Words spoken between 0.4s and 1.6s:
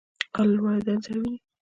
له والدینو سره وینئ؟